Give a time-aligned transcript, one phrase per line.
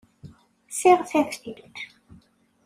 [0.71, 1.77] Ssiɣ taftilt.